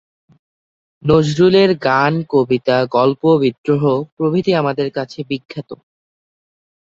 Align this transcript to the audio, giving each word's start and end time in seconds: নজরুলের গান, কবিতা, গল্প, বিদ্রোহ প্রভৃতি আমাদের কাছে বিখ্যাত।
নজরুলের 1.03 1.69
গান, 1.87 2.13
কবিতা, 2.29 2.77
গল্প, 2.95 3.21
বিদ্রোহ 3.41 3.83
প্রভৃতি 4.15 4.51
আমাদের 4.55 4.87
কাছে 4.97 5.19
বিখ্যাত। 5.29 5.69